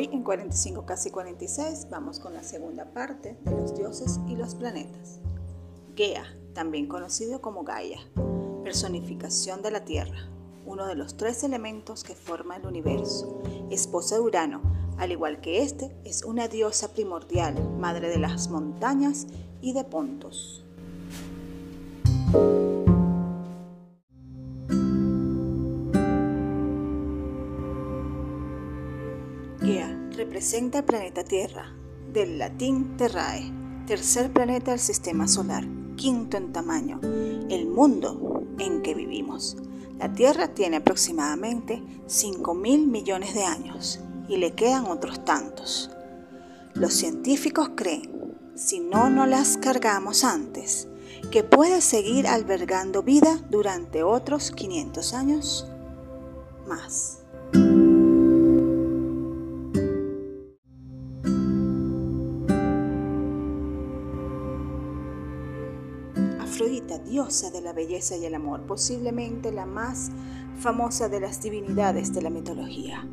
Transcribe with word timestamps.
Hoy 0.00 0.08
en 0.12 0.22
45 0.22 0.86
casi 0.86 1.10
46 1.10 1.88
vamos 1.90 2.20
con 2.20 2.32
la 2.32 2.42
segunda 2.42 2.86
parte 2.86 3.36
de 3.44 3.50
los 3.50 3.76
dioses 3.76 4.18
y 4.26 4.34
los 4.34 4.54
planetas. 4.54 5.20
Gea, 5.94 6.24
también 6.54 6.86
conocido 6.86 7.42
como 7.42 7.64
Gaia, 7.64 7.98
personificación 8.64 9.60
de 9.60 9.70
la 9.70 9.84
Tierra, 9.84 10.30
uno 10.64 10.86
de 10.86 10.94
los 10.94 11.18
tres 11.18 11.44
elementos 11.44 12.02
que 12.02 12.14
forma 12.14 12.56
el 12.56 12.64
universo, 12.64 13.42
esposa 13.68 14.14
de 14.14 14.22
Urano, 14.22 14.62
al 14.96 15.12
igual 15.12 15.42
que 15.42 15.62
este, 15.62 15.94
es 16.02 16.24
una 16.24 16.48
diosa 16.48 16.94
primordial, 16.94 17.62
madre 17.78 18.08
de 18.08 18.20
las 18.20 18.48
montañas 18.48 19.26
y 19.60 19.74
de 19.74 19.84
Pontos. 19.84 20.64
Representa 30.20 30.78
el 30.78 30.84
planeta 30.84 31.24
Tierra, 31.24 31.72
del 32.12 32.38
latín 32.38 32.96
terrae, 32.96 33.50
tercer 33.86 34.30
planeta 34.32 34.72
del 34.72 34.80
sistema 34.80 35.26
solar, 35.28 35.64
quinto 35.96 36.36
en 36.36 36.52
tamaño, 36.52 37.00
el 37.48 37.66
mundo 37.66 38.44
en 38.58 38.82
que 38.82 38.94
vivimos. 38.94 39.56
La 39.98 40.12
Tierra 40.12 40.48
tiene 40.48 40.76
aproximadamente 40.76 41.82
5 42.06 42.54
mil 42.54 42.86
millones 42.86 43.34
de 43.34 43.44
años 43.44 44.00
y 44.28 44.36
le 44.36 44.52
quedan 44.52 44.86
otros 44.86 45.24
tantos. 45.24 45.90
Los 46.74 46.92
científicos 46.94 47.70
creen, 47.74 48.36
si 48.54 48.80
no 48.80 49.10
nos 49.10 49.28
las 49.28 49.56
cargamos 49.56 50.24
antes, 50.24 50.88
que 51.30 51.44
puede 51.44 51.80
seguir 51.80 52.26
albergando 52.26 53.02
vida 53.02 53.40
durante 53.50 54.02
otros 54.02 54.50
500 54.50 55.14
años 55.14 55.66
más. 56.66 57.19
Diosa 66.68 67.50
de 67.50 67.62
la 67.62 67.72
belleza 67.72 68.16
y 68.16 68.26
el 68.26 68.34
amor, 68.34 68.66
posiblemente 68.66 69.50
la 69.50 69.64
más 69.64 70.10
famosa 70.58 71.08
de 71.08 71.20
las 71.20 71.42
divinidades 71.42 72.12
de 72.12 72.22
la 72.22 72.30
mitología. 72.30 73.08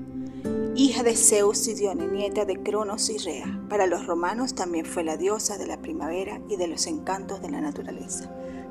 Hija 0.75 1.03
de 1.03 1.15
Zeus 1.15 1.67
y 1.67 1.73
Dione, 1.73 2.07
nieta 2.07 2.45
de 2.45 2.61
Cronos 2.61 3.09
y 3.09 3.17
Rea. 3.17 3.61
Para 3.69 3.87
los 3.87 4.05
romanos 4.05 4.53
también 4.53 4.85
fue 4.85 5.03
la 5.03 5.17
diosa 5.17 5.57
de 5.57 5.65
la 5.65 5.81
primavera 5.81 6.41
y 6.49 6.57
de 6.57 6.67
los 6.67 6.87
encantos 6.87 7.41
de 7.41 7.49
la 7.49 7.61
naturaleza. 7.61 8.29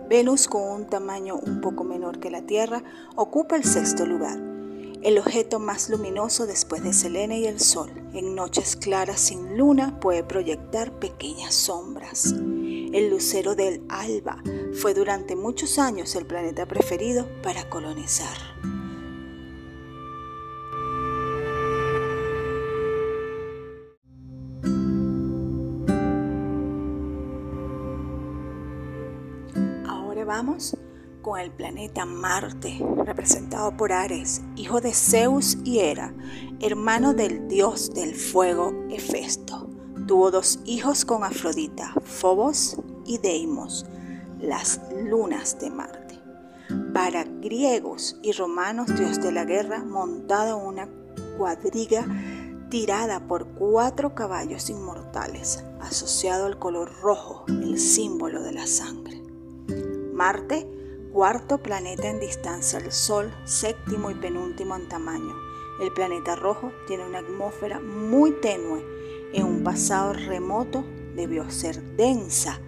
Venus, 0.08 0.46
con 0.46 0.62
un 0.62 0.86
tamaño 0.86 1.36
un 1.36 1.60
poco 1.60 1.82
menor 1.82 2.20
que 2.20 2.30
la 2.30 2.42
Tierra, 2.42 2.84
ocupa 3.16 3.56
el 3.56 3.64
sexto 3.64 4.06
lugar, 4.06 4.38
el 5.02 5.18
objeto 5.18 5.58
más 5.58 5.88
luminoso 5.88 6.46
después 6.46 6.84
de 6.84 6.92
Selene 6.92 7.40
y 7.40 7.46
el 7.46 7.60
Sol. 7.60 7.90
En 8.12 8.34
noches 8.34 8.76
claras 8.76 9.20
sin 9.20 9.56
luna 9.56 9.98
puede 9.98 10.22
proyectar 10.22 10.92
pequeñas 10.92 11.54
sombras. 11.54 12.34
El 12.92 13.10
lucero 13.10 13.54
del 13.54 13.82
alba 13.88 14.42
fue 14.80 14.94
durante 14.94 15.36
muchos 15.36 15.78
años 15.78 16.14
el 16.16 16.26
planeta 16.26 16.66
preferido 16.66 17.28
para 17.42 17.68
colonizar. 17.68 18.36
Ahora 29.86 30.24
vamos 30.24 30.76
con 31.22 31.40
el 31.40 31.50
planeta 31.50 32.04
Marte, 32.04 32.80
representado 33.04 33.76
por 33.76 33.92
Ares, 33.92 34.42
hijo 34.54 34.80
de 34.80 34.94
Zeus 34.94 35.58
y 35.64 35.80
Hera, 35.80 36.14
hermano 36.60 37.14
del 37.14 37.48
dios 37.48 37.92
del 37.92 38.14
fuego 38.14 38.72
Hefesto. 38.88 39.65
Tuvo 40.06 40.30
dos 40.30 40.60
hijos 40.66 41.04
con 41.04 41.24
Afrodita, 41.24 41.92
Phobos 42.04 42.76
y 43.04 43.18
Deimos, 43.18 43.86
las 44.40 44.80
lunas 45.02 45.58
de 45.58 45.68
Marte. 45.68 46.20
Para 46.94 47.24
griegos 47.24 48.16
y 48.22 48.30
romanos, 48.30 48.86
dios 48.96 49.20
de 49.20 49.32
la 49.32 49.44
guerra, 49.44 49.82
montado 49.82 50.60
en 50.60 50.66
una 50.66 50.88
cuadriga 51.36 52.06
tirada 52.68 53.26
por 53.26 53.48
cuatro 53.48 54.14
caballos 54.14 54.70
inmortales, 54.70 55.64
asociado 55.80 56.46
al 56.46 56.56
color 56.60 56.92
rojo, 57.02 57.44
el 57.48 57.76
símbolo 57.76 58.44
de 58.44 58.52
la 58.52 58.68
sangre. 58.68 59.20
Marte, 60.12 60.68
cuarto 61.12 61.58
planeta 61.58 62.08
en 62.08 62.20
distancia 62.20 62.78
al 62.78 62.92
Sol, 62.92 63.34
séptimo 63.44 64.12
y 64.12 64.14
penúltimo 64.14 64.76
en 64.76 64.88
tamaño. 64.88 65.45
El 65.80 65.92
planeta 65.92 66.36
rojo 66.36 66.72
tiene 66.86 67.06
una 67.06 67.18
atmósfera 67.18 67.80
muy 67.80 68.32
tenue 68.40 68.84
en 69.32 69.44
un 69.44 69.62
pasado 69.62 70.12
remoto 70.12 70.84
debió 71.14 71.50
ser 71.50 71.82
densa 71.96 72.60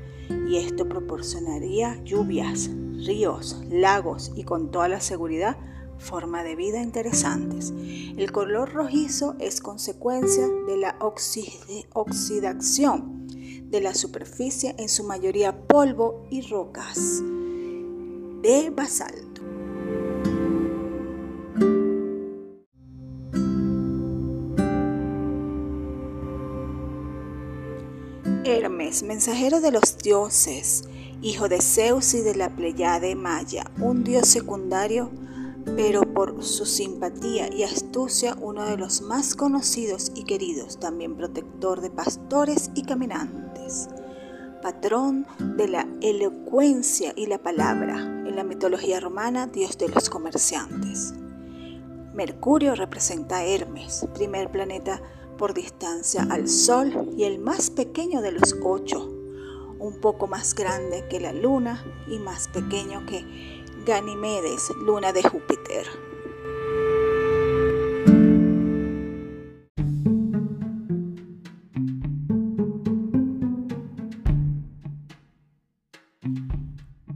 y 0.49 0.57
esto 0.57 0.89
proporcionaría 0.89 2.03
lluvias, 2.05 2.71
ríos, 3.07 3.63
lagos 3.71 4.33
y 4.35 4.45
con 4.45 4.71
toda 4.71 4.89
la 4.89 5.01
seguridad 5.01 5.57
forma 5.99 6.45
de 6.45 6.57
vida 6.57 6.83
interesantes. 6.83 7.73
El 8.17 8.31
color 8.33 8.73
rojizo 8.73 9.37
es 9.39 9.61
consecuencia 9.61 10.47
de 10.67 10.77
la 10.77 10.97
oxidación 11.95 13.27
de 13.71 13.81
la 13.81 13.95
superficie, 13.95 14.75
en 14.79 14.89
su 14.89 15.05
mayoría 15.05 15.67
polvo 15.67 16.27
y 16.31 16.41
rocas 16.43 17.23
de 18.43 18.71
basalto. 18.75 19.28
Hermes, 28.45 29.03
mensajero 29.03 29.61
de 29.61 29.71
los 29.71 29.99
dioses, 29.99 30.85
hijo 31.23 31.49
de 31.49 31.61
Zeus 31.61 32.15
y 32.15 32.21
de 32.21 32.35
la 32.35 32.51
Pleiade 32.51 33.15
Maya, 33.15 33.65
un 33.81 34.05
dios 34.05 34.29
secundario, 34.29 35.11
pero 35.77 36.03
por 36.03 36.43
su 36.43 36.65
simpatía 36.65 37.53
y 37.53 37.63
astucia 37.63 38.37
uno 38.41 38.65
de 38.65 38.77
los 38.77 39.03
más 39.03 39.35
conocidos 39.35 40.13
y 40.15 40.25
queridos, 40.25 40.81
también 40.81 41.17
protector 41.17 41.81
de 41.81 41.91
pastores 41.91 42.71
y 42.75 42.83
caminantes, 42.83 43.89
patrón 44.63 45.27
de 45.39 45.69
la 45.69 45.87
elocuencia 46.01 47.13
y 47.15 47.27
la 47.27 47.39
palabra, 47.39 47.99
en 47.99 48.35
la 48.35 48.45
mitología 48.45 49.01
romana, 49.01 49.47
dios 49.47 49.79
de 49.79 49.89
los 49.89 50.11
comerciantes. 50.11 51.15
Mercurio 52.15 52.75
representa 52.75 53.39
a 53.39 53.45
Hermes, 53.45 54.07
primer 54.15 54.51
planeta 54.51 55.01
por 55.39 55.55
distancia 55.55 56.27
al 56.29 56.47
Sol 56.49 57.15
y 57.17 57.25
el 57.25 57.39
más 57.39 57.71
pequeño 57.71 58.21
de 58.21 58.33
los 58.33 58.55
ocho, 58.63 59.09
un 59.79 59.99
poco 60.01 60.27
más 60.27 60.55
grande 60.55 61.07
que 61.09 61.19
la 61.21 61.33
Luna 61.33 61.83
y 62.09 62.19
más 62.19 62.49
pequeño 62.49 63.07
que 63.07 63.25
Ganimedes, 63.87 64.71
luna 64.85 65.13
de 65.13 65.23
Júpiter. 65.23 65.87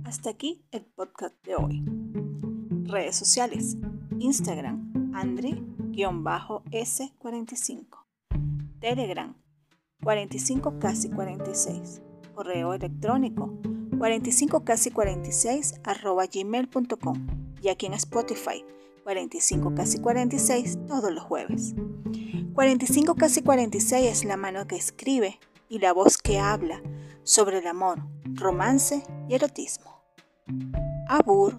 Hasta 0.05 0.31
aquí 0.31 0.63
el 0.71 0.85
podcast 0.85 1.35
de 1.45 1.57
hoy. 1.57 1.83
Redes 2.85 3.17
sociales. 3.17 3.77
Instagram, 4.21 4.93
Andre-S45. 5.15 8.02
Telegram 8.83 9.33
45 10.03 10.81
casi 10.81 11.09
46. 11.09 12.03
Correo 12.35 12.75
electrónico 12.75 13.55
45 13.97 14.65
casi 14.65 14.91
46 14.91 15.81
arroba 15.85 16.25
gmail.com. 16.27 17.27
Y 17.63 17.69
aquí 17.69 17.87
en 17.87 17.95
Spotify 17.95 18.65
45 19.05 19.75
casi 19.77 20.01
46 20.01 20.79
todos 20.89 21.13
los 21.13 21.23
jueves. 21.23 21.77
45 22.55 23.15
casi 23.15 23.43
46 23.43 24.11
es 24.11 24.25
la 24.25 24.37
mano 24.37 24.67
que 24.67 24.75
escribe 24.75 25.39
y 25.69 25.79
la 25.79 25.93
voz 25.93 26.19
que 26.19 26.41
habla 26.41 26.83
sobre 27.23 27.59
el 27.59 27.69
amor, 27.69 28.01
romance 28.35 29.05
y 29.29 29.35
erotismo. 29.35 30.03
Abur. 31.07 31.57